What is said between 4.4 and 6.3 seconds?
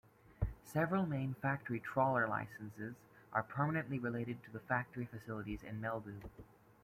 to the factory facilities in Melbu.